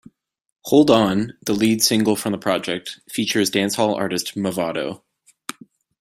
"Hold 0.63 0.89
On", 0.89 1.37
the 1.45 1.53
lead 1.53 1.83
single 1.83 2.15
from 2.15 2.31
the 2.31 2.39
project, 2.39 3.01
features 3.07 3.51
dancehall 3.51 3.95
artist 3.95 4.33
Mavado. 4.33 5.03